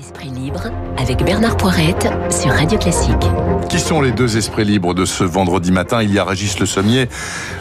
Esprit 0.00 0.30
libre 0.30 0.62
avec 0.98 1.22
Bernard 1.24 1.58
Poirette 1.58 2.08
sur 2.30 2.50
Radio 2.52 2.78
Classique. 2.78 3.12
Qui 3.68 3.78
sont 3.78 4.00
les 4.00 4.12
deux 4.12 4.38
esprits 4.38 4.64
libres 4.64 4.94
de 4.94 5.04
ce 5.04 5.24
vendredi 5.24 5.72
matin? 5.72 6.02
Il 6.02 6.10
y 6.12 6.18
a 6.18 6.24
Régis 6.24 6.58
Le 6.58 6.64
Sommier, 6.64 7.06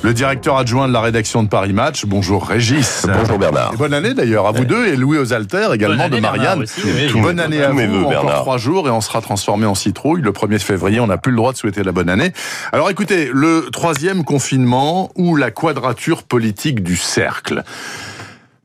le 0.04 0.14
directeur 0.14 0.56
adjoint 0.58 0.88
de 0.88 0.94
la 0.94 1.02
rédaction 1.02 1.44
de 1.44 1.50
Paris 1.50 1.74
Match. 1.74 2.06
Bonjour 2.06 2.48
Régis. 2.48 3.06
Bonjour 3.12 3.38
Bernard. 3.40 3.74
Et 3.74 3.78
bonne 3.78 3.94
année 3.94 4.14
d'ailleurs 4.14 4.48
à 4.48 4.52
vous 4.54 4.64
deux 4.64 4.88
et 4.88 4.96
Louis 4.96 5.18
aux 5.18 5.34
altères 5.34 5.74
également 5.74 6.04
Bonne 6.04 6.12
de 6.12 6.16
année, 6.18 6.22
Marianne. 6.22 6.62
Aussi, 6.64 6.82
oui. 6.86 7.22
Bonne 7.22 7.40
année 7.42 7.62
à 7.62 7.72
vous. 7.72 7.78
vœux, 7.80 7.98
Encore 8.06 8.10
Bernard. 8.10 8.42
trois 8.42 8.58
jours 8.58 8.88
et 8.88 8.92
on 8.92 9.02
sera 9.02 9.20
transformé 9.22 9.66
en 9.66 9.76
citrouille 9.76 10.22
le 10.22 10.32
1er 10.32 10.60
février. 10.60 11.00
On 11.02 11.08
n'a 11.08 11.18
plus 11.18 11.32
le 11.32 11.38
droit 11.38 11.52
de 11.52 11.58
souhaiter 11.58 11.84
la 11.84 11.92
bonne 11.92 12.10
année. 12.10 12.32
Alors 12.72 12.90
écoutez, 12.90 13.30
le 13.34 13.68
troisième 13.72 14.24
confinement 14.24 15.12
ou 15.16 15.36
la 15.36 15.52
quadrature 15.52 16.24
politique 16.24 16.84
du 16.84 16.96
cercle? 16.96 17.64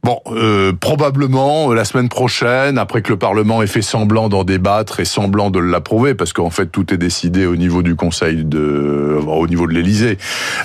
Bon, 0.04 0.20
euh, 0.26 0.72
probablement 0.78 1.70
euh, 1.70 1.74
la 1.74 1.86
semaine 1.86 2.10
prochaine, 2.10 2.76
après 2.76 3.00
que 3.00 3.10
le 3.10 3.18
Parlement 3.18 3.62
ait 3.62 3.66
fait 3.66 3.80
semblant 3.82 4.28
d'en 4.28 4.44
débattre 4.44 5.00
et 5.00 5.06
semblant 5.06 5.50
de 5.50 5.58
l'approuver, 5.58 6.14
parce 6.14 6.34
qu'en 6.34 6.50
fait 6.50 6.66
tout 6.66 6.92
est 6.92 6.98
décidé 6.98 7.46
au 7.46 7.56
niveau 7.56 7.82
du 7.82 7.96
Conseil 7.96 8.44
de, 8.44 9.18
au 9.26 9.46
niveau 9.46 9.66
de 9.66 9.72
l'Élysée, 9.72 10.18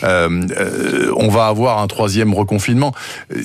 euh, 0.04 0.42
euh, 0.58 1.12
on 1.16 1.30
va 1.30 1.48
avoir 1.48 1.80
un 1.82 1.88
troisième 1.88 2.34
reconfinement. 2.34 2.94
Euh, 3.34 3.38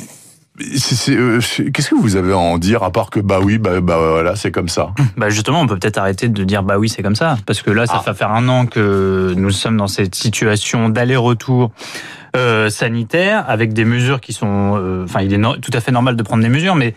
euh, 1.09 1.41
Qu'est-ce 1.73 1.91
que 1.91 1.95
vous 1.97 2.17
avez 2.17 2.33
à 2.33 2.39
en 2.39 2.59
dire 2.59 2.83
à 2.85 2.91
part 2.93 3.11
que 3.11 3.19
bah 3.21 3.39
oui, 3.43 3.59
bah, 3.59 3.81
bah 3.81 3.99
voilà, 3.99 4.37
c'est 4.37 4.51
comme 4.53 4.69
ça? 4.69 4.91
Bah 5.17 5.29
justement, 5.29 5.61
on 5.61 5.67
peut 5.67 5.77
peut-être 5.79 5.99
arrêter 5.99 6.29
de 6.29 6.45
dire 6.45 6.63
bah 6.65 6.79
oui, 6.79 6.89
c'est 6.89 7.03
comme 7.03 7.17
ça, 7.17 7.37
parce 7.47 7.63
que 7.63 7.71
là, 7.71 7.87
ça 7.87 7.95
Ah. 7.99 8.03
va 8.07 8.15
faire 8.15 8.31
un 8.33 8.49
an 8.49 8.67
que 8.67 9.33
nous 9.37 9.51
sommes 9.51 9.77
dans 9.77 9.89
cette 9.89 10.15
situation 10.15 10.89
d'aller-retour 10.89 11.71
euh, 11.73 12.24
sanitaire 12.71 13.45
avec 13.49 13.73
des 13.73 13.85
mesures 13.85 14.21
qui 14.21 14.33
sont, 14.33 14.75
euh, 14.77 15.05
enfin, 15.05 15.21
il 15.23 15.33
est 15.33 15.61
tout 15.61 15.71
à 15.73 15.81
fait 15.81 15.93
normal 15.93 16.17
de 16.17 16.23
prendre 16.23 16.43
des 16.43 16.49
mesures, 16.49 16.75
mais 16.75 16.95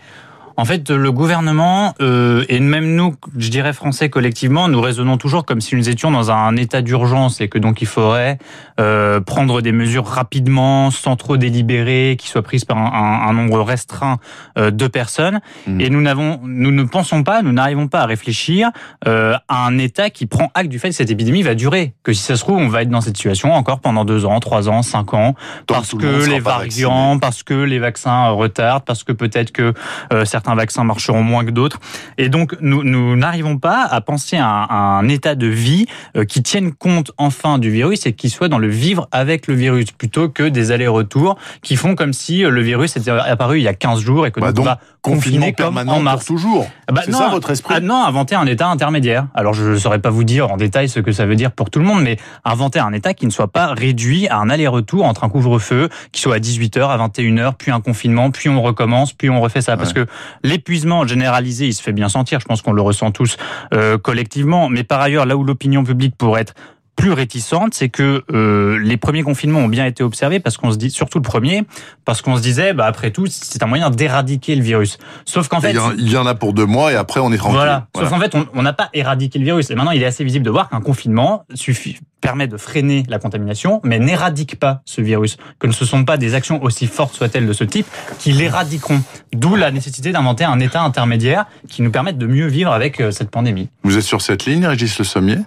en 0.58 0.64
fait, 0.64 0.90
le 0.90 1.12
gouvernement 1.12 1.94
euh, 2.00 2.44
et 2.48 2.58
même 2.58 2.94
nous, 2.96 3.14
je 3.36 3.48
dirais 3.48 3.72
français 3.72 4.10
collectivement, 4.10 4.68
nous 4.68 4.80
raisonnons 4.80 5.16
toujours 5.16 5.44
comme 5.46 5.60
si 5.60 5.76
nous 5.76 5.88
étions 5.88 6.10
dans 6.10 6.32
un 6.32 6.56
état 6.56 6.82
d'urgence 6.82 7.40
et 7.40 7.48
que 7.48 7.58
donc 7.58 7.80
il 7.80 7.86
faudrait 7.86 8.38
euh, 8.80 9.20
prendre 9.20 9.62
des 9.62 9.70
mesures 9.70 10.04
rapidement, 10.04 10.90
sans 10.90 11.14
trop 11.14 11.36
délibérer, 11.36 12.16
qui 12.18 12.26
soient 12.26 12.42
prises 12.42 12.64
par 12.64 12.76
un, 12.76 12.86
un- 12.92 13.28
un 13.28 13.32
nombre 13.32 13.60
restreint 13.62 14.18
euh, 14.58 14.72
de 14.72 14.88
personnes. 14.88 15.38
Mhm. 15.68 15.80
Et 15.80 15.90
nous 15.90 16.00
n'avons, 16.02 16.40
nous 16.42 16.72
ne 16.72 16.82
pensons 16.82 17.22
pas, 17.22 17.40
nous 17.42 17.52
n'arrivons 17.52 17.86
pas 17.86 18.00
à 18.00 18.06
réfléchir 18.06 18.70
euh, 19.06 19.34
à 19.46 19.64
un 19.64 19.78
État 19.78 20.10
qui 20.10 20.26
prend 20.26 20.50
acte 20.54 20.68
du 20.70 20.80
fait 20.80 20.88
que 20.88 20.94
cette 20.96 21.10
épidémie 21.10 21.42
va 21.42 21.54
durer, 21.54 21.94
que 22.02 22.12
si 22.12 22.22
ça 22.22 22.34
se 22.34 22.40
trouve, 22.42 22.56
on 22.58 22.68
va 22.68 22.82
être 22.82 22.90
dans 22.90 23.00
cette 23.00 23.16
situation 23.16 23.52
encore 23.52 23.78
pendant 23.78 24.04
deux 24.04 24.24
ans, 24.24 24.40
trois 24.40 24.68
ans, 24.68 24.82
cinq 24.82 25.14
ans, 25.14 25.36
parce 25.68 25.92
le 25.92 25.98
que 26.00 26.28
les 26.28 26.40
variants, 26.40 27.18
parce 27.20 27.44
que 27.44 27.54
les 27.54 27.78
vaccins 27.78 28.30
retardent, 28.30 28.84
parce 28.84 29.04
que 29.04 29.12
peut-être 29.12 29.52
que 29.52 29.72
euh, 30.12 30.24
certains 30.48 30.54
vaccins 30.56 30.84
marcheront 30.84 31.22
moins 31.22 31.44
que 31.44 31.50
d'autres. 31.50 31.78
Et 32.16 32.28
donc, 32.28 32.56
nous 32.60 32.82
nous 32.82 33.16
n'arrivons 33.16 33.58
pas 33.58 33.82
à 33.82 34.00
penser 34.00 34.36
à 34.36 34.46
un, 34.46 34.62
à 34.64 34.98
un 34.98 35.08
état 35.08 35.34
de 35.34 35.46
vie 35.46 35.86
euh, 36.16 36.24
qui 36.24 36.42
tienne 36.42 36.72
compte 36.72 37.12
enfin 37.18 37.58
du 37.58 37.70
virus 37.70 38.06
et 38.06 38.12
qui 38.12 38.30
soit 38.30 38.48
dans 38.48 38.58
le 38.58 38.68
vivre 38.68 39.08
avec 39.12 39.46
le 39.46 39.54
virus, 39.54 39.90
plutôt 39.92 40.28
que 40.28 40.44
des 40.48 40.70
allers-retours 40.70 41.36
qui 41.62 41.76
font 41.76 41.94
comme 41.94 42.12
si 42.12 42.44
euh, 42.44 42.50
le 42.50 42.62
virus 42.62 42.96
était 42.96 43.10
apparu 43.10 43.58
il 43.58 43.62
y 43.62 43.68
a 43.68 43.74
15 43.74 44.00
jours 44.00 44.26
et 44.26 44.30
que 44.30 44.40
Bah 44.40 44.52
donc, 44.52 44.64
donc, 44.64 44.64
on 44.64 44.68
va 44.68 44.80
Confinement 45.00 45.46
confiner 45.46 45.52
comme 45.52 45.74
permanent 45.74 45.92
en 45.92 45.94
pour 45.96 46.02
mars. 46.02 46.24
toujours. 46.24 46.66
Bah 46.92 47.02
c'est 47.04 47.12
ça 47.12 47.28
votre 47.28 47.50
esprit 47.50 47.74
Ah 47.76 47.80
non, 47.80 48.04
inventer 48.04 48.34
un 48.34 48.46
État 48.46 48.66
intermédiaire. 48.66 49.28
Alors 49.34 49.54
je 49.54 49.64
ne 49.64 49.76
saurais 49.76 50.00
pas 50.00 50.10
vous 50.10 50.24
dire 50.24 50.50
en 50.50 50.56
détail 50.56 50.88
ce 50.88 50.98
que 51.00 51.12
ça 51.12 51.24
veut 51.24 51.36
dire 51.36 51.52
pour 51.52 51.70
tout 51.70 51.78
le 51.78 51.84
monde, 51.84 52.02
mais 52.02 52.16
inventer 52.44 52.80
un 52.80 52.92
État 52.92 53.14
qui 53.14 53.26
ne 53.26 53.30
soit 53.30 53.48
pas 53.48 53.74
réduit 53.74 54.26
à 54.28 54.38
un 54.38 54.50
aller-retour 54.50 55.04
entre 55.04 55.24
un 55.24 55.28
couvre-feu 55.28 55.88
qui 56.10 56.20
soit 56.20 56.36
à 56.36 56.38
18h, 56.38 56.88
à 56.88 56.96
21h, 57.08 57.54
puis 57.56 57.70
un 57.70 57.80
confinement, 57.80 58.30
puis 58.30 58.48
on 58.48 58.60
recommence, 58.60 59.12
puis 59.12 59.30
on 59.30 59.40
refait 59.40 59.60
ça. 59.60 59.76
Parce 59.76 59.92
que 59.92 60.06
l'épuisement 60.42 61.06
généralisé, 61.06 61.66
il 61.66 61.74
se 61.74 61.82
fait 61.82 61.92
bien 61.92 62.08
sentir, 62.08 62.40
je 62.40 62.46
pense 62.46 62.62
qu'on 62.62 62.72
le 62.72 62.82
ressent 62.82 63.10
tous 63.12 63.36
euh, 63.74 63.98
collectivement, 63.98 64.68
mais 64.68 64.82
par 64.82 65.00
ailleurs, 65.00 65.26
là 65.26 65.36
où 65.36 65.44
l'opinion 65.44 65.84
publique 65.84 66.16
pourrait 66.16 66.42
être 66.42 66.54
plus 66.98 67.12
réticente, 67.12 67.74
c'est 67.74 67.88
que 67.88 68.24
euh, 68.32 68.76
les 68.82 68.96
premiers 68.96 69.22
confinements 69.22 69.60
ont 69.60 69.68
bien 69.68 69.86
été 69.86 70.02
observés 70.02 70.40
parce 70.40 70.56
qu'on 70.56 70.72
se 70.72 70.76
dit, 70.76 70.90
surtout 70.90 71.18
le 71.18 71.22
premier, 71.22 71.62
parce 72.04 72.22
qu'on 72.22 72.36
se 72.36 72.42
disait, 72.42 72.74
bah 72.74 72.86
après 72.86 73.12
tout, 73.12 73.26
c'est 73.30 73.62
un 73.62 73.66
moyen 73.66 73.88
d'éradiquer 73.88 74.56
le 74.56 74.62
virus. 74.62 74.98
Sauf 75.24 75.46
qu'en 75.46 75.60
fait, 75.60 75.70
il, 75.96 76.10
y 76.10 76.16
en, 76.16 76.26
a 76.26 76.34
pour 76.34 76.52
deux 76.52 76.66
mois 76.66 76.92
et 76.92 76.96
après 76.96 77.20
on 77.20 77.32
est 77.32 77.36
tranquille. 77.36 77.56
voilà. 77.56 77.86
Sauf 77.96 78.10
qu'en 78.10 78.18
fait, 78.18 78.34
on 78.52 78.62
n'a 78.62 78.72
pas 78.72 78.90
éradiqué 78.92 79.38
le 79.38 79.44
virus. 79.44 79.70
Et 79.70 79.76
maintenant, 79.76 79.92
il 79.92 80.02
est 80.02 80.06
assez 80.06 80.24
visible 80.24 80.44
de 80.44 80.50
voir 80.50 80.68
qu'un 80.68 80.80
confinement 80.80 81.44
suffit 81.54 81.98
permet 82.20 82.48
de 82.48 82.56
freiner 82.56 83.04
la 83.08 83.18
contamination, 83.18 83.80
mais 83.84 83.98
n'éradique 83.98 84.58
pas 84.58 84.82
ce 84.84 85.00
virus. 85.00 85.36
Que 85.58 85.70
ce 85.70 85.84
ne 85.84 85.88
sont 85.88 86.04
pas 86.04 86.16
des 86.16 86.34
actions 86.34 86.62
aussi 86.62 86.86
fortes 86.86 87.14
soient-elles 87.14 87.46
de 87.46 87.52
ce 87.52 87.64
type 87.64 87.86
qui 88.18 88.32
l'éradiqueront. 88.32 89.00
D'où 89.32 89.54
la 89.56 89.70
nécessité 89.70 90.10
d'inventer 90.10 90.44
un 90.44 90.58
état 90.58 90.82
intermédiaire 90.82 91.46
qui 91.68 91.82
nous 91.82 91.90
permette 91.90 92.18
de 92.18 92.26
mieux 92.26 92.46
vivre 92.46 92.72
avec 92.72 93.00
euh, 93.00 93.10
cette 93.10 93.30
pandémie. 93.30 93.68
Vous 93.84 93.96
êtes 93.96 94.04
sur 94.04 94.20
cette 94.22 94.46
ligne, 94.46 94.66
Régis 94.66 94.98
Le 94.98 95.04
Sommier? 95.04 95.38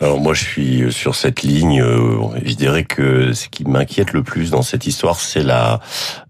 Alors 0.00 0.20
moi 0.20 0.34
je 0.34 0.44
suis 0.44 0.92
sur 0.92 1.14
cette 1.14 1.42
ligne. 1.42 1.80
euh, 1.82 2.18
Je 2.44 2.54
dirais 2.54 2.84
que 2.84 3.32
ce 3.32 3.48
qui 3.48 3.64
m'inquiète 3.64 4.12
le 4.12 4.22
plus 4.22 4.50
dans 4.50 4.62
cette 4.62 4.86
histoire, 4.86 5.18
c'est 5.20 5.42
la 5.42 5.80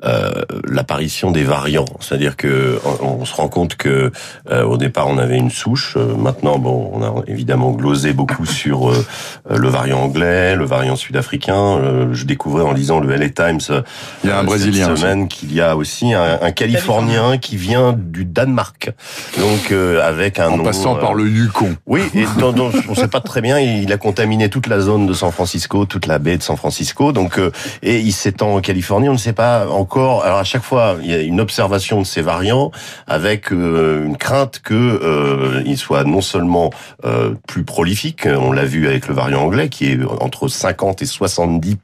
euh, 0.04 0.30
l'apparition 0.64 1.30
des 1.30 1.44
variants. 1.44 1.84
C'est-à-dire 2.00 2.36
que 2.36 2.80
on, 3.02 3.18
on 3.20 3.24
se 3.24 3.34
rend 3.34 3.48
compte 3.48 3.76
que 3.76 4.12
euh, 4.50 4.64
au 4.64 4.76
départ 4.76 5.08
on 5.08 5.18
avait 5.18 5.36
une 5.38 5.50
souche. 5.50 5.94
euh, 5.96 6.16
Maintenant 6.16 6.58
bon, 6.58 6.90
on 6.94 7.02
a 7.02 7.22
évidemment 7.26 7.70
glosé 7.72 8.12
beaucoup 8.12 8.46
sur 8.46 8.90
euh, 8.90 9.04
le 9.50 9.68
variant 9.68 9.89
anglais, 9.92 10.56
le 10.56 10.64
variant 10.64 10.96
sud-africain. 10.96 11.78
Euh, 11.78 12.08
Je 12.12 12.24
découvrais 12.24 12.62
en 12.62 12.72
lisant 12.72 13.00
le 13.00 13.14
LA 13.14 13.28
Times 13.30 13.60
euh, 13.70 13.82
Il 14.24 14.30
y 14.30 14.32
a 14.32 14.36
un 14.36 14.40
cette 14.40 14.46
Brésilien 14.46 14.96
semaine 14.96 15.28
qu'il 15.28 15.52
y 15.54 15.60
a 15.60 15.76
aussi 15.76 16.12
un, 16.12 16.38
un 16.42 16.50
Californien 16.52 17.38
qui 17.38 17.56
vient 17.56 17.92
du 17.96 18.24
Danemark. 18.24 18.90
Donc 19.38 19.70
euh, 19.72 20.02
avec 20.06 20.38
un 20.38 20.48
En 20.50 20.56
nom, 20.58 20.64
passant 20.64 20.96
euh, 20.96 21.00
par 21.00 21.14
le 21.14 21.28
Yukon. 21.28 21.76
oui, 21.86 22.02
et 22.14 22.24
dans, 22.38 22.52
dans- 22.52 22.70
on 22.88 22.94
sait 22.94 23.08
pas 23.08 23.20
très 23.20 23.40
bien. 23.40 23.58
Il 23.58 23.92
a 23.92 23.96
contaminé 23.96 24.48
toute 24.48 24.66
la 24.66 24.80
zone 24.80 25.06
de 25.06 25.12
San 25.12 25.30
Francisco, 25.32 25.84
toute 25.86 26.06
la 26.06 26.18
baie 26.18 26.36
de 26.36 26.42
San 26.42 26.56
Francisco. 26.56 27.12
Donc, 27.12 27.38
euh, 27.38 27.50
et 27.82 27.98
il 28.00 28.12
s'étend 28.12 28.54
en 28.54 28.60
Californie. 28.60 29.08
On 29.08 29.12
ne 29.14 29.18
sait 29.18 29.32
pas 29.32 29.68
encore. 29.68 30.24
Alors 30.24 30.38
à 30.38 30.44
chaque 30.44 30.62
fois, 30.62 30.96
il 31.02 31.10
y 31.10 31.14
a 31.14 31.20
une 31.20 31.40
observation 31.40 32.00
de 32.00 32.06
ces 32.06 32.22
variants 32.22 32.70
avec 33.06 33.52
euh, 33.52 34.04
une 34.06 34.16
crainte 34.16 34.60
que 34.62 34.74
euh, 34.74 35.62
il 35.66 35.76
soit 35.78 36.04
non 36.04 36.20
seulement 36.20 36.70
euh, 37.04 37.32
plus 37.46 37.64
prolifique. 37.64 38.26
On 38.26 38.52
l'a 38.52 38.64
vu 38.64 38.86
avec 38.88 39.08
le 39.08 39.14
variant 39.14 39.42
anglais, 39.42 39.68
qui 39.68 39.79
est 39.86 39.98
entre 40.20 40.48
50 40.48 41.02
et 41.02 41.06
70 41.06 41.76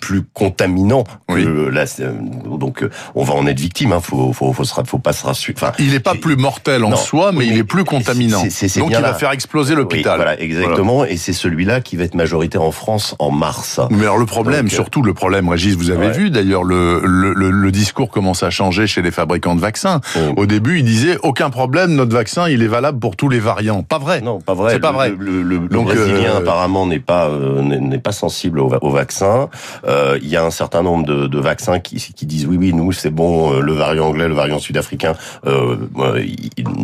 plus 0.00 0.22
contaminant. 0.34 1.04
Que 1.28 1.34
Oui. 1.34 1.44
la- 1.72 1.84
euh, 2.00 2.12
donc, 2.58 2.82
euh, 2.82 2.90
on 3.14 3.24
va 3.24 3.34
en 3.34 3.46
être 3.46 3.60
victime. 3.60 3.92
Hein. 3.92 4.00
Faut, 4.00 4.32
faut, 4.32 4.52
faut, 4.52 4.64
se 4.64 4.74
ra- 4.74 4.84
faut 4.84 4.98
pas 4.98 5.12
se 5.12 5.24
rassurer. 5.26 5.54
Enfin, 5.56 5.72
Il 5.78 5.90
n'est 5.90 6.00
pas 6.00 6.14
plus 6.14 6.36
mortel 6.36 6.84
en 6.84 6.90
Non. 6.90 6.96
soi, 6.96 7.32
mais 7.32 7.38
Oui, 7.38 7.48
il 7.52 7.58
est 7.58 7.64
plus 7.64 7.84
contaminant. 7.84 8.42
Donc 8.42 8.90
il 8.90 8.96
va 9.00 9.14
faire 9.14 9.32
exploser 9.32 9.74
l'hôpital. 9.74 10.12
Oui, 10.18 10.24
voilà, 10.24 10.40
exactement. 10.40 11.04
Et 11.04 11.16
c'est 11.16 11.32
celui-là 11.32 11.80
qui 11.80 11.96
va 11.96 12.04
être 12.04 12.14
majoritaire 12.14 12.62
en 12.62 12.72
France 12.72 13.14
en 13.18 13.30
mars. 13.30 13.80
Mais 13.90 14.02
alors 14.02 14.18
le 14.18 14.26
problème, 14.26 14.62
Donc, 14.64 14.72
euh, 14.72 14.74
surtout 14.76 15.02
le 15.02 15.14
problème, 15.14 15.48
Régis, 15.48 15.74
vous 15.74 15.90
avez 15.90 16.06
Ouais. 16.08 16.12
vu 16.12 16.30
d'ailleurs 16.30 16.64
le, 16.64 17.02
le, 17.04 17.32
le, 17.34 17.50
le 17.50 17.70
discours 17.72 18.08
commence 18.10 18.42
à 18.42 18.50
changer 18.50 18.86
chez 18.86 19.02
les 19.02 19.10
fabricants 19.10 19.54
de 19.54 19.60
vaccins. 19.60 20.00
Au 20.36 20.46
début, 20.46 20.78
ils 20.78 20.84
disaient 20.84 21.18
aucun 21.22 21.50
problème, 21.50 21.94
notre 21.94 22.14
vaccin, 22.14 22.48
il 22.48 22.62
est 22.62 22.66
valable 22.68 22.98
pour 22.98 23.16
tous 23.16 23.28
les 23.28 23.40
variants. 23.40 23.82
Pas 23.82 23.98
vrai. 23.98 24.20
Non, 24.20 24.40
pas 24.40 24.54
vrai. 24.54 24.72
C'est 24.74 24.80
pas 24.80 24.92
vrai. 24.92 25.12
Le, 25.18 25.42
le, 25.42 25.58
brésilien 25.58 26.34
euh, 26.34 26.38
apparemment 26.38 26.86
n'est 26.86 26.98
pas 27.00 27.17
euh, 27.26 27.62
n'est 27.62 27.98
pas 27.98 28.12
sensible 28.12 28.60
au, 28.60 28.68
va- 28.68 28.78
au 28.82 28.90
vaccin. 28.90 29.48
Euh, 29.86 30.18
Il 30.22 30.28
y 30.28 30.36
a 30.36 30.44
un 30.44 30.50
certain 30.50 30.82
nombre 30.82 31.04
de, 31.06 31.26
de 31.26 31.38
vaccins 31.38 31.80
qui, 31.80 31.96
qui 31.96 32.26
disent 32.26 32.46
oui 32.46 32.56
oui 32.58 32.72
nous 32.72 32.92
c'est 32.92 33.10
bon 33.10 33.52
euh, 33.54 33.60
le 33.60 33.72
variant 33.72 34.06
anglais 34.08 34.28
le 34.28 34.34
variant 34.34 34.58
sud-africain 34.58 35.14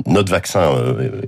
notre 0.06 0.30
vaccin 0.30 0.70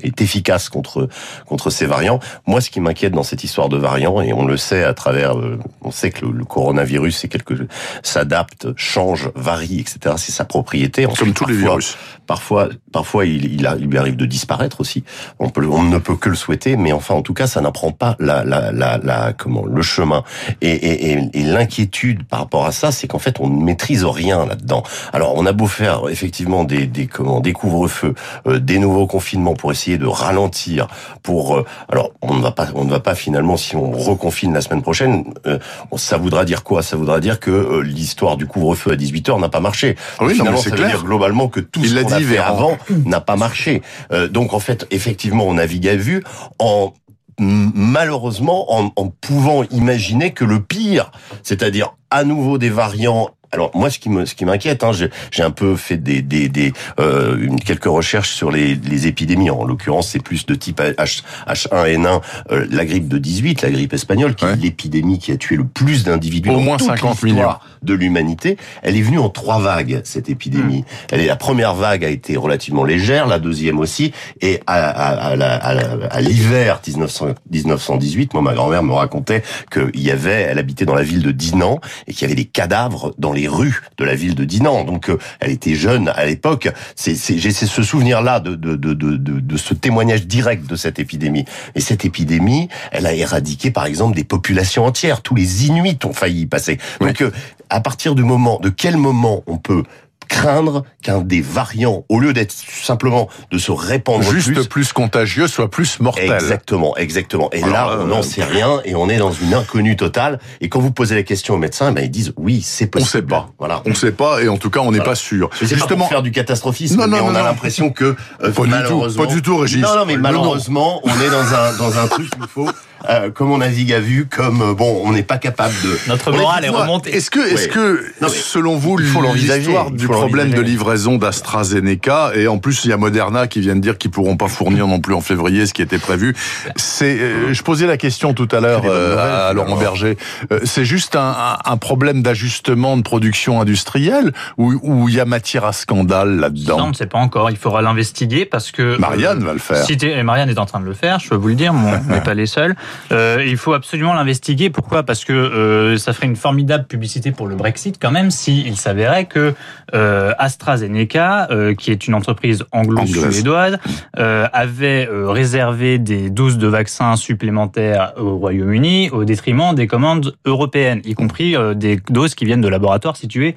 est 0.02 0.20
efficace 0.20 0.68
contre 0.68 1.08
contre 1.46 1.70
ces 1.70 1.86
variants. 1.86 2.20
Moi 2.46 2.60
ce 2.60 2.70
qui 2.70 2.80
m'inquiète 2.80 3.12
dans 3.12 3.22
cette 3.22 3.44
histoire 3.44 3.68
de 3.68 3.76
variants 3.76 4.20
et 4.20 4.32
on 4.32 4.44
le 4.46 4.56
sait 4.56 4.84
à 4.84 4.94
travers 4.94 5.34
on 5.82 5.90
sait 5.90 6.10
que 6.10 6.24
le, 6.26 6.32
le 6.32 6.44
coronavirus 6.44 7.16
c'est 7.18 7.28
quelque 7.28 7.54
s'adapte 8.02 8.68
change 8.76 9.30
varie 9.34 9.80
etc 9.80 10.14
c'est 10.18 10.32
sa 10.32 10.44
propriété. 10.44 11.06
Comme 11.18 11.32
tous 11.32 11.46
les 11.46 11.56
virus. 11.56 11.96
Parfois, 12.26 12.68
parfois 12.92 13.24
il, 13.24 13.44
il, 13.54 13.66
arrive 13.66 14.16
de 14.16 14.26
disparaître 14.26 14.80
aussi. 14.80 15.04
On, 15.38 15.48
peut, 15.48 15.66
on 15.70 15.82
ne 15.82 15.98
peut 15.98 16.16
que 16.16 16.28
le 16.28 16.34
souhaiter, 16.34 16.76
mais 16.76 16.92
enfin, 16.92 17.14
en 17.14 17.22
tout 17.22 17.34
cas, 17.34 17.46
ça 17.46 17.60
n'apprend 17.60 17.92
pas 17.92 18.16
la, 18.18 18.44
la, 18.44 18.72
la, 18.72 18.95
la, 19.02 19.32
comment, 19.32 19.64
le 19.64 19.82
chemin. 19.82 20.22
Et, 20.60 20.70
et, 20.70 21.12
et, 21.12 21.30
et 21.34 21.42
l'inquiétude 21.44 22.24
par 22.24 22.40
rapport 22.40 22.66
à 22.66 22.72
ça, 22.72 22.92
c'est 22.92 23.06
qu'en 23.06 23.18
fait, 23.18 23.40
on 23.40 23.48
ne 23.48 23.62
maîtrise 23.62 24.04
rien 24.04 24.46
là-dedans. 24.46 24.82
Alors, 25.12 25.34
on 25.36 25.46
a 25.46 25.52
beau 25.52 25.66
faire 25.66 26.08
effectivement 26.08 26.64
des, 26.64 26.86
des, 26.86 27.06
comment, 27.06 27.40
des 27.40 27.52
couvre-feux, 27.52 28.14
euh, 28.46 28.58
des 28.58 28.78
nouveaux 28.78 29.06
confinements 29.06 29.54
pour 29.54 29.72
essayer 29.72 29.98
de 29.98 30.06
ralentir. 30.06 30.88
Pour, 31.22 31.56
euh, 31.56 31.64
alors, 31.88 32.10
on 32.22 32.34
ne 32.34 32.42
va 32.42 32.50
pas, 32.52 32.68
on 32.74 32.84
ne 32.84 32.90
va 32.90 33.00
pas 33.00 33.14
finalement, 33.14 33.56
si 33.56 33.76
on 33.76 33.90
reconfine 33.92 34.52
la 34.54 34.60
semaine 34.60 34.82
prochaine, 34.82 35.32
euh, 35.46 35.58
ça 35.96 36.16
voudra 36.16 36.44
dire 36.44 36.62
quoi? 36.64 36.82
Ça 36.82 36.96
voudra 36.96 37.20
dire 37.20 37.40
que 37.40 37.50
euh, 37.50 37.80
l'histoire 37.82 38.36
du 38.36 38.46
couvre-feu 38.46 38.92
à 38.92 38.96
18 38.96 39.28
h 39.28 39.40
n'a 39.40 39.48
pas 39.48 39.60
marché. 39.60 39.96
Oui, 40.20 40.28
non, 40.28 40.34
finalement, 40.34 40.58
c'est 40.58 40.70
ça 40.70 40.76
veut 40.76 40.82
clair. 40.82 40.96
dire 40.96 41.04
globalement 41.04 41.48
que 41.48 41.60
tout 41.60 41.80
Il 41.82 41.90
ce 41.90 41.94
qu'on 42.00 42.08
dit, 42.08 42.14
a 42.14 42.18
fait 42.18 42.24
Véran. 42.24 42.52
avant 42.56 42.78
n'a 43.04 43.20
pas 43.20 43.36
marché. 43.36 43.82
Euh, 44.12 44.28
donc 44.28 44.52
en 44.54 44.60
fait, 44.60 44.86
effectivement, 44.90 45.44
on 45.46 45.54
navigue 45.54 45.88
à 45.88 45.96
vue 45.96 46.22
en 46.58 46.92
malheureusement 47.38 48.72
en, 48.72 48.90
pouvant 49.20 49.64
imaginer 49.64 50.32
que 50.32 50.44
le 50.44 50.62
pire, 50.62 51.10
c'est-à-dire 51.42 51.96
à 52.10 52.24
nouveau 52.24 52.58
des 52.58 52.70
variants 52.70 53.30
alors 53.52 53.70
moi, 53.74 53.90
ce 53.90 53.98
qui 53.98 54.10
me, 54.10 54.26
ce 54.26 54.34
qui 54.34 54.44
m'inquiète, 54.44 54.84
hein, 54.84 54.92
j'ai 54.92 55.42
un 55.42 55.50
peu 55.50 55.76
fait 55.76 55.96
des, 55.96 56.22
des, 56.22 56.48
des 56.48 56.72
euh, 57.00 57.48
quelques 57.64 57.84
recherches 57.84 58.30
sur 58.30 58.50
les, 58.50 58.74
les 58.74 59.06
épidémies. 59.06 59.50
En 59.50 59.64
l'occurrence, 59.64 60.08
c'est 60.08 60.22
plus 60.22 60.46
de 60.46 60.54
type 60.54 60.80
H, 60.80 61.22
H1N1, 61.48 62.20
euh, 62.50 62.66
la 62.70 62.84
grippe 62.84 63.08
de 63.08 63.18
18, 63.18 63.62
la 63.62 63.70
grippe 63.70 63.92
espagnole, 63.92 64.34
qui 64.34 64.44
est 64.44 64.56
l'épidémie 64.56 65.18
qui 65.18 65.32
a 65.32 65.36
tué 65.36 65.56
le 65.56 65.64
plus 65.64 66.04
d'individus 66.04 66.50
au 66.50 66.60
moins 66.60 66.78
50 66.78 67.22
millions 67.22 67.54
de 67.82 67.94
l'humanité. 67.94 68.56
Elle 68.82 68.96
est 68.96 69.02
venue 69.02 69.18
en 69.18 69.28
trois 69.28 69.60
vagues 69.60 70.00
cette 70.04 70.28
épidémie. 70.28 70.80
Hmm. 70.80 71.12
Elle 71.12 71.20
est, 71.20 71.26
la 71.26 71.36
première 71.36 71.74
vague 71.74 72.04
a 72.04 72.08
été 72.08 72.36
relativement 72.36 72.84
légère, 72.84 73.26
la 73.26 73.38
deuxième 73.38 73.78
aussi, 73.78 74.12
et 74.40 74.60
à, 74.66 74.74
à, 74.74 75.34
à, 75.34 75.70
à 76.10 76.20
l'hiver 76.20 76.80
1918, 76.86 78.34
moi 78.34 78.42
ma 78.42 78.54
grand-mère 78.54 78.82
me 78.82 78.92
racontait 78.92 79.42
qu'il 79.70 80.00
y 80.00 80.10
avait, 80.10 80.42
elle 80.42 80.58
habitait 80.58 80.84
dans 80.84 80.94
la 80.94 81.02
ville 81.02 81.22
de 81.22 81.30
Dinan 81.30 81.80
et 82.06 82.12
qu'il 82.12 82.22
y 82.22 82.24
avait 82.24 82.34
des 82.34 82.44
cadavres 82.44 83.14
dans 83.18 83.32
les 83.36 83.48
rues 83.48 83.80
de 83.98 84.04
la 84.04 84.14
ville 84.14 84.34
de 84.34 84.44
Dinan. 84.44 84.84
Donc, 84.84 85.08
euh, 85.08 85.18
elle 85.40 85.52
était 85.52 85.74
jeune 85.74 86.08
à 86.08 86.24
l'époque. 86.24 86.68
C'est, 86.96 87.14
j'ai 87.38 87.52
ce 87.52 87.82
souvenir-là 87.82 88.40
de, 88.40 88.54
de, 88.54 88.74
de, 88.74 88.94
de, 88.94 89.16
de 89.16 89.56
ce 89.56 89.74
témoignage 89.74 90.26
direct 90.26 90.66
de 90.66 90.76
cette 90.76 90.98
épidémie. 90.98 91.44
Et 91.74 91.80
cette 91.80 92.04
épidémie, 92.04 92.68
elle 92.90 93.06
a 93.06 93.14
éradiqué, 93.14 93.70
par 93.70 93.86
exemple, 93.86 94.16
des 94.16 94.24
populations 94.24 94.84
entières. 94.84 95.22
Tous 95.22 95.34
les 95.34 95.66
Inuits 95.66 95.98
ont 96.04 96.12
failli 96.12 96.42
y 96.42 96.46
passer. 96.46 96.78
Donc, 97.00 97.20
euh, 97.22 97.30
à 97.70 97.80
partir 97.80 98.14
du 98.14 98.24
moment, 98.24 98.58
de 98.60 98.68
quel 98.70 98.96
moment 98.96 99.42
on 99.46 99.58
peut 99.58 99.82
craindre 100.28 100.84
qu'un 101.02 101.20
des 101.20 101.40
variants, 101.40 102.04
au 102.08 102.20
lieu 102.20 102.32
d'être 102.32 102.52
simplement 102.52 103.28
de 103.50 103.58
se 103.58 103.70
répandre 103.72 104.22
juste 104.22 104.68
plus, 104.68 104.92
contagieux, 104.92 105.46
soit 105.46 105.70
plus 105.70 106.00
mortel. 106.00 106.32
Exactement, 106.32 106.96
exactement. 106.96 107.50
Et 107.52 107.60
là, 107.60 107.98
on 108.00 108.06
n'en 108.06 108.18
euh, 108.18 108.22
sait 108.22 108.44
rien 108.44 108.80
et 108.84 108.94
on 108.94 109.08
est 109.08 109.18
dans 109.18 109.32
une 109.32 109.54
inconnue 109.54 109.96
totale. 109.96 110.38
Et 110.60 110.68
quand 110.68 110.80
vous 110.80 110.90
posez 110.90 111.14
la 111.14 111.22
question 111.22 111.54
aux 111.54 111.58
médecins, 111.58 111.92
ben 111.92 112.04
ils 112.04 112.10
disent 112.10 112.32
oui, 112.36 112.62
c'est 112.62 112.86
possible. 112.86 113.08
On 113.08 113.12
sait 113.12 113.22
pas. 113.22 113.48
Voilà. 113.58 113.82
On 113.86 113.94
sait 113.94 114.12
pas 114.12 114.42
et 114.42 114.48
en 114.48 114.56
tout 114.56 114.70
cas, 114.70 114.80
on 114.80 114.92
n'est 114.92 115.00
pas 115.00 115.14
sûr. 115.14 115.50
Justement, 115.60 116.04
pas 116.04 116.10
faire 116.10 116.22
du 116.22 116.32
catastrophisme, 116.32 116.96
non, 116.96 117.06
non, 117.06 117.16
mais 117.16 117.20
on 117.20 117.34
a 117.34 117.42
l'impression 117.42 117.90
que 117.90 118.16
euh, 118.42 118.52
pas 118.52 118.64
du 118.64 118.88
tout, 118.88 119.16
pas 119.16 119.26
du 119.26 119.42
tout, 119.42 119.56
Régis. 119.58 119.82
Non, 119.82 119.96
non, 119.96 120.06
mais 120.06 120.16
malheureusement, 120.16 121.00
on 121.04 121.20
est 121.20 121.30
dans 121.30 121.54
un 121.54 121.76
dans 121.76 121.98
un 121.98 122.06
truc 122.08 122.28
où 122.38 122.42
il 122.42 122.48
faut 122.48 122.68
euh, 123.08 123.30
comme 123.30 123.50
on 123.50 123.58
navigue 123.58 123.92
à 123.92 124.00
vue, 124.00 124.26
comme 124.26 124.62
euh, 124.62 124.74
bon, 124.74 125.02
on 125.04 125.12
n'est 125.12 125.22
pas 125.22 125.38
capable 125.38 125.74
de. 125.82 125.98
Notre 126.08 126.32
morale 126.32 126.64
est 126.64 126.70
remontée. 126.70 127.14
Est-ce 127.14 127.30
que, 127.30 127.40
est-ce 127.40 127.68
que, 127.68 128.04
selon 128.28 128.76
vous, 128.76 128.96
l'histoire 128.96 129.90
du 129.90 130.08
problème 130.08 130.50
de 130.50 130.60
livraison 130.60 131.16
d'AstraZeneca 131.16 132.32
et 132.34 132.48
en 132.48 132.58
plus 132.58 132.84
il 132.84 132.90
y 132.90 132.92
a 132.92 132.96
Moderna 132.96 133.46
qui 133.46 133.60
vient 133.60 133.76
de 133.76 133.80
dire 133.80 133.98
qu'ils 133.98 134.10
pourront 134.10 134.36
pas 134.36 134.48
fournir 134.48 134.86
non 134.86 135.00
plus 135.00 135.14
en 135.14 135.20
février 135.20 135.66
ce 135.66 135.74
qui 135.74 135.82
était 135.82 135.98
prévu. 135.98 136.34
C'est, 136.76 137.18
euh, 137.18 137.52
je 137.52 137.62
posais 137.62 137.86
la 137.86 137.96
question 137.96 138.34
tout 138.34 138.48
à 138.52 138.60
l'heure 138.60 138.84
à 138.86 139.52
Laurent 139.52 139.76
Berger. 139.76 140.16
c'est 140.64 140.84
juste 140.84 141.16
un, 141.16 141.58
un 141.64 141.76
problème 141.76 142.22
d'ajustement 142.22 142.96
de 142.96 143.02
production 143.02 143.60
industrielle 143.60 144.32
ou 144.56 145.08
il 145.08 145.14
y 145.14 145.20
a 145.20 145.24
matière 145.24 145.64
à 145.64 145.72
scandale 145.72 146.36
là-dedans 146.36 146.86
on 146.86 146.90
ne 146.90 146.94
sait 146.94 147.06
pas 147.06 147.18
encore. 147.18 147.50
Il 147.50 147.56
faudra 147.56 147.82
l'investiguer 147.82 148.44
parce 148.44 148.70
que 148.70 148.98
Marianne 148.98 149.44
va 149.44 149.52
le 149.52 149.58
faire. 149.58 149.84
Si 149.84 149.98
Marianne 150.22 150.50
est 150.50 150.58
en 150.58 150.66
train 150.66 150.80
de 150.80 150.84
le 150.84 150.94
faire, 150.94 151.18
je 151.18 151.28
peux 151.28 151.36
vous 151.36 151.48
le 151.48 151.54
dire. 151.54 151.74
on 151.74 152.10
n'est 152.12 152.20
pas 152.20 152.34
les 152.34 152.46
seuls. 152.46 152.76
Euh, 153.12 153.44
il 153.46 153.56
faut 153.56 153.72
absolument 153.72 154.14
l'investiguer. 154.14 154.70
Pourquoi? 154.70 155.02
Parce 155.02 155.24
que 155.24 155.32
euh, 155.32 155.98
ça 155.98 156.12
ferait 156.12 156.26
une 156.26 156.36
formidable 156.36 156.84
publicité 156.84 157.32
pour 157.32 157.46
le 157.46 157.56
Brexit 157.56 157.98
quand 158.00 158.10
même 158.10 158.30
s'il 158.30 158.76
s'avérait 158.76 159.26
que 159.26 159.54
euh, 159.94 160.32
AstraZeneca, 160.38 161.48
euh, 161.50 161.74
qui 161.74 161.90
est 161.90 162.06
une 162.06 162.14
entreprise 162.14 162.64
anglo-suédoise, 162.72 163.78
euh, 164.18 164.46
avait 164.52 165.08
réservé 165.10 165.98
des 165.98 166.30
doses 166.30 166.58
de 166.58 166.66
vaccins 166.66 167.16
supplémentaires 167.16 168.12
au 168.16 168.36
Royaume-Uni 168.36 169.10
au 169.10 169.24
détriment 169.24 169.74
des 169.74 169.86
commandes 169.86 170.34
européennes, 170.44 171.00
y 171.04 171.14
compris 171.14 171.54
des 171.74 172.00
doses 172.10 172.34
qui 172.34 172.44
viennent 172.44 172.60
de 172.60 172.68
laboratoires 172.68 173.16
situés 173.16 173.56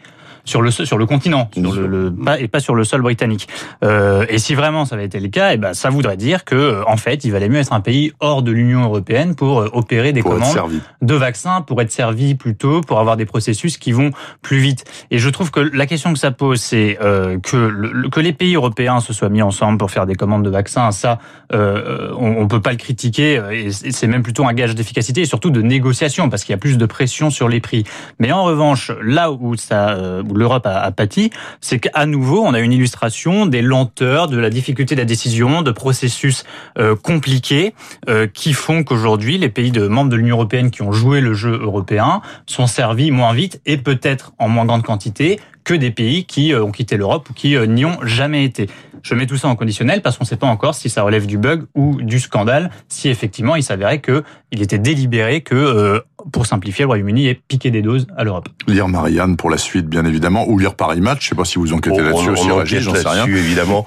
sur 0.49 0.61
le 0.61 0.71
sur 0.71 0.97
le 0.97 1.05
continent, 1.05 1.49
sur 1.53 1.87
le, 1.87 2.11
pas, 2.11 2.39
et 2.39 2.47
pas 2.47 2.59
sur 2.59 2.75
le 2.75 2.83
sol 2.83 3.01
britannique. 3.01 3.47
Euh, 3.83 4.25
et 4.29 4.39
si 4.39 4.55
vraiment 4.55 4.85
ça 4.85 4.95
avait 4.95 5.05
été 5.05 5.19
le 5.19 5.29
cas, 5.29 5.51
et 5.51 5.53
eh 5.53 5.57
ben 5.57 5.73
ça 5.73 5.89
voudrait 5.89 6.17
dire 6.17 6.43
que 6.43 6.83
en 6.87 6.97
fait, 6.97 7.23
il 7.23 7.31
valait 7.31 7.49
mieux 7.49 7.59
être 7.59 7.73
un 7.73 7.81
pays 7.81 8.11
hors 8.19 8.41
de 8.41 8.51
l'Union 8.51 8.83
européenne 8.83 9.35
pour 9.35 9.61
euh, 9.61 9.69
opérer 9.73 10.11
des 10.11 10.21
commandes 10.21 10.57
de 11.01 11.13
vaccins, 11.13 11.61
pour 11.61 11.81
être 11.81 11.91
servi 11.91 12.35
plus 12.35 12.55
tôt, 12.55 12.81
pour 12.81 12.99
avoir 12.99 13.15
des 13.15 13.25
processus 13.25 13.77
qui 13.77 13.91
vont 13.91 14.11
plus 14.41 14.57
vite. 14.57 14.85
Et 15.11 15.19
je 15.19 15.29
trouve 15.29 15.51
que 15.51 15.59
la 15.59 15.85
question 15.85 16.11
que 16.13 16.19
ça 16.19 16.31
pose, 16.31 16.59
c'est 16.59 16.97
euh, 17.01 17.37
que 17.39 18.09
que 18.09 18.19
les 18.19 18.33
pays 18.33 18.55
européens 18.55 18.99
se 18.99 19.13
soient 19.13 19.29
mis 19.29 19.41
ensemble 19.41 19.77
pour 19.77 19.91
faire 19.91 20.07
des 20.07 20.15
commandes 20.15 20.43
de 20.43 20.49
vaccins. 20.49 20.91
Ça, 20.91 21.19
euh, 21.53 22.11
on, 22.17 22.41
on 22.41 22.47
peut 22.47 22.61
pas 22.61 22.71
le 22.71 22.77
critiquer. 22.77 23.41
Et 23.51 23.71
c'est 23.71 24.07
même 24.07 24.23
plutôt 24.23 24.45
un 24.47 24.53
gage 24.53 24.73
d'efficacité 24.73 25.21
et 25.21 25.25
surtout 25.25 25.51
de 25.51 25.61
négociation 25.61 26.29
parce 26.29 26.43
qu'il 26.43 26.53
y 26.53 26.55
a 26.55 26.57
plus 26.57 26.77
de 26.77 26.85
pression 26.85 27.29
sur 27.29 27.47
les 27.47 27.59
prix. 27.59 27.83
Mais 28.19 28.31
en 28.31 28.43
revanche, 28.43 28.91
là 29.01 29.31
où 29.31 29.55
ça 29.55 29.89
euh, 29.89 30.23
l'Europe 30.39 30.65
a, 30.65 30.91
pâti, 30.91 31.29
c'est 31.61 31.79
qu'à 31.79 32.05
nouveau, 32.05 32.43
on 32.43 32.53
a 32.53 32.59
une 32.59 32.73
illustration 32.73 33.45
des 33.45 33.61
lenteurs, 33.61 34.27
de 34.27 34.37
la 34.37 34.49
difficulté 34.49 34.95
de 34.95 35.01
la 35.01 35.05
décision, 35.05 35.61
de 35.61 35.71
processus 35.71 36.45
euh, 36.77 36.95
compliqués 36.95 37.73
euh, 38.07 38.25
qui 38.25 38.53
font 38.53 38.83
qu'aujourd'hui, 38.83 39.37
les 39.37 39.49
pays 39.49 39.71
de 39.71 39.87
membres 39.87 40.09
de 40.09 40.15
l'Union 40.15 40.37
européenne 40.37 40.71
qui 40.71 40.81
ont 40.81 40.91
joué 40.91 41.21
le 41.21 41.33
jeu 41.33 41.59
européen 41.61 42.21
sont 42.45 42.67
servis 42.67 43.11
moins 43.11 43.33
vite 43.33 43.61
et 43.65 43.77
peut-être 43.77 44.31
en 44.39 44.47
moins 44.47 44.65
grande 44.65 44.83
quantité 44.83 45.39
que 45.69 45.75
des 45.75 45.91
pays 45.91 46.25
qui 46.25 46.51
euh, 46.51 46.63
ont 46.63 46.71
quitté 46.71 46.97
l'Europe 46.97 47.29
ou 47.29 47.33
qui 47.33 47.55
n'y 47.67 47.85
ont 47.85 47.99
jamais 48.01 48.43
été. 48.43 48.67
Je 49.03 49.13
mets 49.13 49.27
tout 49.27 49.37
ça 49.37 49.47
en 49.47 49.55
conditionnel 49.55 50.01
parce 50.01 50.17
qu'on 50.17 50.23
ne 50.23 50.27
sait 50.27 50.35
pas 50.35 50.47
encore 50.47 50.73
si 50.73 50.89
ça 50.89 51.03
relève 51.03 51.27
du 51.27 51.37
bug 51.37 51.65
ou 51.75 52.01
du 52.01 52.19
scandale, 52.19 52.71
si 52.87 53.07
effectivement 53.07 53.55
il 53.55 53.61
s'avérait 53.61 53.99
que 53.99 54.23
il 54.51 54.63
était 54.63 54.79
délibéré 54.79 55.41
que, 55.41 55.53
euh, 55.53 55.99
pour 56.31 56.47
simplifier, 56.47 56.83
le 56.83 56.87
Royaume-Uni 56.87 57.27
ait 57.27 57.35
piqué 57.35 57.69
des 57.69 57.83
doses 57.83 58.07
à 58.17 58.23
l'Europe. 58.23 58.49
Lire 58.67 58.87
Marianne 58.87 59.37
pour 59.37 59.49
la 59.51 59.57
suite, 59.57 59.85
bien 59.85 60.05
évidemment, 60.05 60.47
ou 60.47 60.57
lire 60.57 60.75
Paris 60.75 61.01
Match. 61.01 61.23
Je 61.23 61.29
sais 61.29 61.35
pas 61.35 61.45
si 61.45 61.59
vous 61.59 61.71
enquêtez 61.71 62.01
là-dessus 62.01 62.29
aussi, 62.29 62.51
Régis, 62.51 62.79
j'en 62.79 62.95
sais 62.95 63.07
rien. 63.07 63.27
évidemment. 63.27 63.85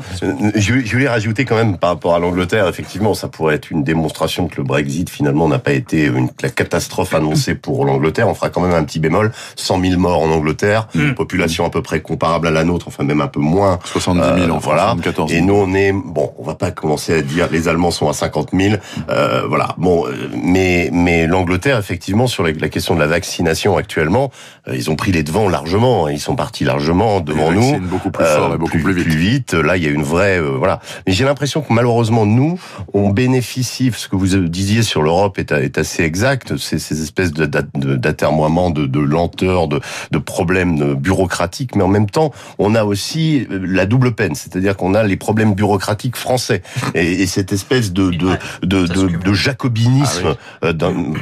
Je, 0.55 0.81
je 0.84 0.93
voulais 0.93 1.08
rajouter 1.08 1.44
quand 1.44 1.56
même 1.56 1.79
par 1.79 1.90
rapport 1.90 2.14
à 2.14 2.20
l'Angleterre, 2.20 2.69
effectivement, 2.69 3.14
ça 3.14 3.29
pourrait 3.29 3.56
être 3.56 3.70
une 3.70 3.82
démonstration 3.82 4.46
que 4.46 4.56
le 4.58 4.62
Brexit 4.62 5.11
finalement 5.11 5.49
n'a 5.49 5.58
pas 5.58 5.73
été 5.73 6.05
une 6.05 6.29
la 6.43 6.50
catastrophe 6.50 7.14
annoncée 7.14 7.55
pour 7.56 7.84
l'Angleterre. 7.84 8.29
On 8.29 8.34
fera 8.34 8.49
quand 8.49 8.61
même 8.61 8.75
un 8.75 8.84
petit 8.84 9.00
bémol 9.00 9.32
100 9.56 9.81
000 9.81 10.00
morts 10.00 10.23
en 10.23 10.31
Angleterre, 10.31 10.88
mm. 10.94 11.14
population 11.14 11.67
à 11.67 11.70
peu 11.72 11.82
près 11.82 12.00
comparable 12.00 12.46
à 12.46 12.50
la 12.52 12.64
nôtre, 12.64 12.86
enfin 12.88 13.02
même 13.02 13.20
un 13.20 13.26
peu 13.26 13.40
moins. 13.40 13.80
70 13.84 14.42
000 14.44 14.54
en 14.54 14.58
voilà. 14.58 14.94
Et 15.28 15.40
nous, 15.40 15.54
on 15.54 15.74
est 15.74 15.92
bon. 15.92 16.32
On 16.38 16.44
va 16.44 16.54
pas 16.54 16.70
commencer 16.70 17.14
à 17.14 17.22
dire 17.22 17.48
les 17.50 17.69
Allemands 17.69 17.90
sont 17.90 18.08
à 18.08 18.12
50 18.12 18.50
000. 18.52 18.76
Euh, 19.08 19.42
voilà. 19.48 19.74
Bon, 19.78 20.06
euh, 20.06 20.28
mais 20.42 20.90
mais 20.92 21.26
l'Angleterre, 21.26 21.78
effectivement, 21.78 22.26
sur 22.26 22.44
la, 22.44 22.52
question 22.69 22.94
de 22.94 23.00
la 23.00 23.06
vaccination 23.06 23.76
actuellement, 23.76 24.30
euh, 24.69 24.76
ils 24.76 24.90
ont 24.90 24.96
pris 24.96 25.12
les 25.12 25.22
devants 25.22 25.48
largement. 25.48 26.08
Ils 26.08 26.20
sont 26.20 26.36
partis 26.36 26.64
largement 26.64 27.20
devant 27.20 27.50
nous. 27.50 27.78
Beaucoup 27.80 28.10
plus 28.10 28.24
fort 28.24 28.54
et 28.54 28.58
beaucoup 28.58 28.78
plus, 28.78 28.94
vite. 28.94 29.04
plus, 29.04 29.16
vite. 29.16 29.54
Là, 29.54 29.76
il 29.76 29.82
y 29.82 29.86
a 29.86 29.90
une 29.90 30.02
vraie 30.02 30.40
voilà. 30.40 30.80
Mais 31.06 31.12
j'ai 31.12 31.24
l'impression 31.24 31.62
que 31.62 31.72
malheureusement, 31.72 32.26
nous, 32.26 32.58
on 32.92 33.10
bénéficie. 33.10 33.91
Ce 33.94 34.08
que 34.08 34.17
vous 34.17 34.36
disiez 34.48 34.82
sur 34.82 35.02
l'Europe 35.02 35.38
est, 35.38 35.52
est, 35.52 35.79
assez 35.79 36.02
exact. 36.02 36.56
Ces, 36.56 36.79
ces 36.79 37.02
espèces 37.02 37.32
d'atermoiements, 37.32 38.70
de, 38.70 38.86
de, 38.86 39.00
lenteur, 39.00 39.69
de, 39.69 39.81
de 40.10 40.19
problèmes 40.19 40.94
bureaucratiques, 40.94 41.61
mais 41.74 41.82
en 41.82 41.88
même 41.88 42.10
temps, 42.10 42.32
on 42.58 42.74
a 42.74 42.84
aussi 42.84 43.46
la 43.50 43.86
double 43.86 44.12
peine, 44.12 44.34
c'est-à-dire 44.34 44.76
qu'on 44.76 44.94
a 44.94 45.02
les 45.02 45.16
problèmes 45.16 45.54
bureaucratiques 45.54 46.16
français 46.16 46.62
et, 46.94 47.22
et 47.22 47.26
cette 47.26 47.52
espèce 47.52 47.92
de 47.92 48.10
de, 48.10 48.36
de, 48.62 48.86
de, 48.86 49.06
de 49.16 49.32
jacobinisme. 49.32 50.34
Ah 50.62 50.66
euh, 50.66 50.72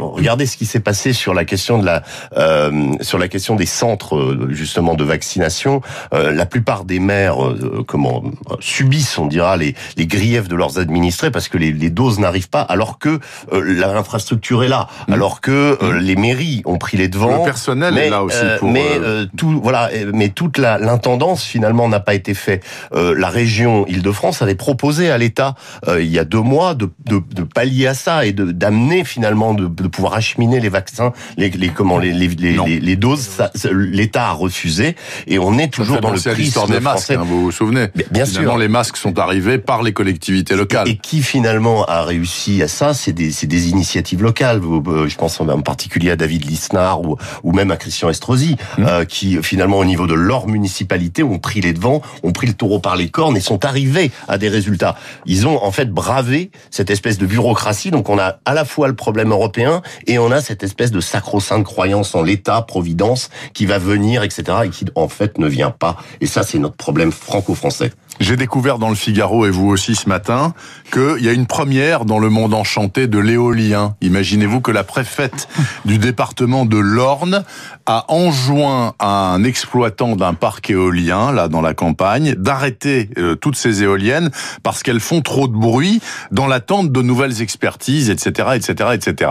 regardez 0.00 0.46
ce 0.46 0.56
qui 0.56 0.66
s'est 0.66 0.80
passé 0.80 1.12
sur 1.12 1.34
la 1.34 1.44
question 1.44 1.78
de 1.78 1.86
la 1.86 2.02
euh, 2.36 2.92
sur 3.00 3.18
la 3.18 3.28
question 3.28 3.56
des 3.56 3.66
centres 3.66 4.16
euh, 4.16 4.48
justement 4.50 4.94
de 4.94 5.04
vaccination. 5.04 5.80
Euh, 6.12 6.32
la 6.32 6.46
plupart 6.46 6.84
des 6.84 6.98
maires 6.98 7.44
euh, 7.44 7.84
comment 7.86 8.22
subissent, 8.60 9.18
on 9.18 9.26
dira, 9.26 9.56
les, 9.56 9.74
les 9.96 10.06
griefs 10.06 10.48
de 10.48 10.56
leurs 10.56 10.78
administrés 10.78 11.30
parce 11.30 11.48
que 11.48 11.58
les, 11.58 11.72
les 11.72 11.90
doses 11.90 12.18
n'arrivent 12.18 12.50
pas, 12.50 12.62
alors 12.62 12.98
que 12.98 13.18
l'infrastructure 13.52 14.64
est 14.64 14.68
là, 14.68 14.88
mmh. 15.08 15.12
alors 15.12 15.40
que 15.40 15.78
mmh. 15.80 15.98
les 15.98 16.16
mairies 16.16 16.62
ont 16.64 16.78
pris 16.78 16.96
les 16.96 17.08
devants. 17.08 17.38
Le 17.38 17.44
personnel 17.44 17.96
est 17.98 18.10
là 18.10 18.22
aussi 18.22 18.38
pour. 18.58 18.70
Mais 18.70 19.00
tout 19.36 19.60
voilà, 19.62 19.90
mais 20.20 20.28
toute 20.28 20.58
l'intendance 20.58 21.44
finalement 21.44 21.88
n'a 21.88 22.00
pas 22.00 22.14
été 22.14 22.34
fait. 22.34 22.62
la 22.92 23.28
région 23.28 23.86
Île-de-France 23.86 24.42
avait 24.42 24.54
proposé 24.54 25.10
à 25.10 25.18
l'État 25.18 25.54
euh, 25.88 26.02
il 26.02 26.10
y 26.10 26.18
a 26.18 26.24
deux 26.24 26.40
mois 26.40 26.74
de, 26.74 26.90
de, 27.06 27.20
de 27.34 27.42
pallier 27.42 27.86
à 27.86 27.94
ça 27.94 28.26
et 28.26 28.32
de 28.32 28.52
d'amener 28.52 29.04
finalement 29.04 29.54
de, 29.54 29.66
de, 29.66 29.88
pouvoir 29.88 30.14
acheminer 30.14 30.60
les 30.60 30.68
vaccins, 30.68 31.12
les, 31.36 31.50
les 31.50 31.68
comment 31.70 31.98
les 31.98 32.12
les, 32.12 32.28
les, 32.28 32.80
les 32.80 32.96
doses. 32.96 33.30
L'État 33.72 34.28
a 34.28 34.32
refusé 34.32 34.96
et 35.26 35.38
on 35.38 35.58
est 35.58 35.72
toujours 35.72 36.00
dans 36.00 36.10
le 36.10 36.20
l'histoire 36.36 36.66
des 36.66 36.80
masques. 36.80 37.10
Hein, 37.10 37.22
vous 37.24 37.44
vous 37.44 37.52
souvenez 37.52 37.88
Bien 38.10 38.26
finalement, 38.26 38.52
sûr. 38.52 38.58
les 38.58 38.68
masques 38.68 38.96
sont 38.96 39.18
arrivés 39.18 39.58
par 39.58 39.82
les 39.82 39.92
collectivités 39.92 40.54
locales. 40.56 40.88
Et 40.88 40.96
qui 40.96 41.22
finalement 41.22 41.84
a 41.86 42.02
réussi 42.02 42.62
à 42.62 42.68
ça 42.68 42.94
C'est 42.94 43.12
des 43.12 43.68
initiatives 43.68 44.22
locales. 44.22 44.60
Euh, 44.62 45.08
je 45.08 45.16
pense 45.16 45.40
en 45.40 45.62
particulier 45.62 46.10
à 46.10 46.16
David 46.16 46.44
Lisnard 46.44 47.02
ou 47.02 47.16
ou 47.42 47.52
même 47.52 47.70
à 47.70 47.76
Christian 47.76 48.10
Estrosi, 48.10 48.56
mmh. 48.78 48.84
euh, 48.86 49.04
qui 49.04 49.38
finalement 49.42 49.78
au 49.78 49.84
niveau 49.84 50.06
de 50.10 50.14
leur 50.14 50.48
municipalité 50.48 51.22
ont 51.22 51.38
pris 51.38 51.60
les 51.60 51.72
devants, 51.72 52.02
ont 52.24 52.32
pris 52.32 52.48
le 52.48 52.54
taureau 52.54 52.80
par 52.80 52.96
les 52.96 53.10
cornes 53.10 53.36
et 53.36 53.40
sont 53.40 53.64
arrivés 53.64 54.10
à 54.26 54.38
des 54.38 54.48
résultats. 54.48 54.96
Ils 55.24 55.46
ont 55.46 55.62
en 55.62 55.70
fait 55.70 55.88
bravé 55.92 56.50
cette 56.70 56.90
espèce 56.90 57.16
de 57.16 57.26
bureaucratie. 57.26 57.92
Donc 57.92 58.08
on 58.08 58.18
a 58.18 58.38
à 58.44 58.54
la 58.54 58.64
fois 58.64 58.88
le 58.88 58.96
problème 58.96 59.30
européen 59.30 59.82
et 60.08 60.18
on 60.18 60.32
a 60.32 60.40
cette 60.40 60.64
espèce 60.64 60.90
de 60.90 61.00
sacro-sainte 61.00 61.64
croyance 61.64 62.16
en 62.16 62.22
l'État, 62.22 62.60
providence, 62.62 63.30
qui 63.54 63.66
va 63.66 63.78
venir, 63.78 64.24
etc., 64.24 64.58
et 64.64 64.70
qui 64.70 64.84
en 64.96 65.08
fait 65.08 65.38
ne 65.38 65.46
vient 65.46 65.70
pas. 65.70 65.96
Et 66.20 66.26
ça, 66.26 66.42
c'est 66.42 66.58
notre 66.58 66.76
problème 66.76 67.12
franco-français. 67.12 67.92
J'ai 68.20 68.36
découvert 68.36 68.78
dans 68.78 68.90
le 68.90 68.94
Figaro 68.94 69.46
et 69.46 69.50
vous 69.50 69.68
aussi 69.68 69.94
ce 69.94 70.06
matin 70.06 70.52
qu'il 70.92 71.24
y 71.24 71.28
a 71.28 71.32
une 71.32 71.46
première 71.46 72.04
dans 72.04 72.18
le 72.18 72.28
monde 72.28 72.52
enchanté 72.52 73.06
de 73.06 73.18
l'éolien. 73.18 73.96
Imaginez-vous 74.02 74.60
que 74.60 74.70
la 74.70 74.84
préfète 74.84 75.48
du 75.86 75.96
département 75.96 76.66
de 76.66 76.76
l'Orne 76.76 77.44
a 77.90 78.04
enjoint 78.06 78.94
à 79.00 79.32
un 79.32 79.42
exploitant 79.42 80.14
d'un 80.14 80.32
parc 80.32 80.70
éolien, 80.70 81.32
là 81.32 81.48
dans 81.48 81.60
la 81.60 81.74
campagne, 81.74 82.34
d'arrêter 82.36 83.10
euh, 83.18 83.34
toutes 83.34 83.56
ces 83.56 83.82
éoliennes 83.82 84.30
parce 84.62 84.84
qu'elles 84.84 85.00
font 85.00 85.22
trop 85.22 85.48
de 85.48 85.56
bruit 85.56 86.00
dans 86.30 86.46
l'attente 86.46 86.92
de 86.92 87.02
nouvelles 87.02 87.42
expertises, 87.42 88.08
etc., 88.08 88.50
etc., 88.54 88.90
etc. 88.94 89.30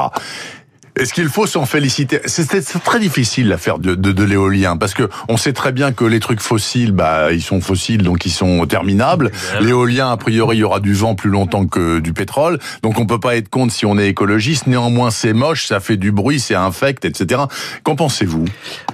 Est-ce 0.96 1.14
qu'il 1.14 1.30
faut 1.30 1.48
s'en 1.48 1.66
féliciter? 1.66 2.20
C'est 2.26 2.84
très 2.84 3.00
difficile 3.00 3.48
l'affaire 3.48 3.80
de, 3.80 3.96
de, 3.96 4.12
de 4.12 4.24
l'éolien 4.24 4.78
parce 4.78 4.94
que 4.94 5.10
on 5.28 5.38
sait 5.38 5.54
très 5.54 5.72
bien 5.72 5.92
que 5.92 6.06
les 6.06 6.20
trucs 6.20 6.42
fossiles, 6.42 6.92
bah 6.92 7.32
ils 7.32 7.42
sont 7.42 7.62
fossiles 7.62 8.04
donc 8.04 8.26
ils 8.26 8.32
sont 8.32 8.66
terminables. 8.66 9.32
L'éolien, 9.62 10.12
a 10.12 10.18
priori, 10.18 10.58
il 10.58 10.60
y 10.60 10.64
aura 10.64 10.80
du 10.80 10.94
vent 10.94 11.16
plus 11.16 11.30
longtemps 11.30 11.66
que 11.66 12.00
du 12.00 12.14
pétrole, 12.14 12.60
donc 12.84 13.00
on 13.00 13.06
peut 13.06 13.20
pas 13.20 13.36
être 13.36 13.50
contre 13.50 13.74
si 13.74 13.86
on 13.86 13.98
est 13.98 14.10
écologiste. 14.10 14.68
Néanmoins, 14.68 15.12
c'est 15.12 15.34
moche, 15.34 15.66
ça 15.66 15.80
fait 15.80 15.98
du 15.98 16.12
bruit, 16.12 16.40
c'est 16.40 16.56
infect, 16.56 17.06
etc. 17.06 17.42
Qu'en 17.84 17.96
pensez-vous 17.96 18.46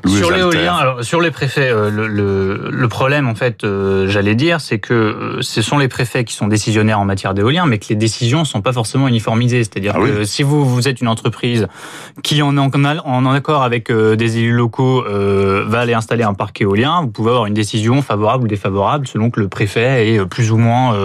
Sur 0.06 0.32
l'éolien, 0.32 0.76
alors 0.76 1.04
sur 1.04 1.22
les 1.22 1.32
préfets, 1.32 1.70
euh, 1.70 1.90
le, 1.90 2.08
le, 2.08 2.70
le 2.72 2.88
problème 2.88 3.28
en 3.28 3.36
fait, 3.36 3.64
euh, 3.64 4.08
j'allais 4.08 4.36
dire, 4.36 4.62
c'est 4.62 4.80
que 4.80 4.94
euh, 4.94 5.42
ce 5.42 5.62
sont 5.62 5.78
les 5.78 5.88
préfets 5.88 6.24
qui 6.24 6.34
sont 6.34 6.48
décisionnaires 6.48 7.00
en 7.00 7.06
matière 7.06 7.34
d'éolien, 7.34 7.66
mais 7.66 7.80
que 7.80 7.86
les 7.90 7.96
décisions 7.96 8.46
sont 8.46 8.62
pas 8.62 8.74
forcément 8.74 9.08
uniformisées. 9.08 9.64
C'est-à-dire 9.64 9.94
ah 9.96 10.06
que 10.06 10.24
si 10.26 10.44
vous 10.44 10.66
vous 10.66 10.88
êtes 10.88 11.02
une 11.02 11.08
entreprise 11.08 11.68
qui 12.24 12.42
en, 12.42 12.58
en, 12.58 12.70
en 12.70 13.34
accord 13.34 13.64
avec 13.64 13.90
euh, 13.90 14.16
des 14.16 14.38
élus 14.38 14.54
locaux 14.54 15.04
euh, 15.06 15.66
va 15.68 15.82
aller 15.82 15.94
installer 15.94 16.24
un 16.24 16.34
parc 16.34 16.62
éolien, 16.62 17.02
vous 17.02 17.10
pouvez 17.10 17.30
avoir 17.30 17.46
une 17.46 17.54
décision 17.54 18.02
favorable 18.02 18.46
ou 18.46 18.48
défavorable 18.48 19.08
selon 19.08 19.30
que 19.30 19.40
le 19.40 19.48
préfet 19.48 20.10
est 20.10 20.20
euh, 20.20 20.26
plus 20.26 20.52
ou 20.52 20.58
moins 20.58 20.96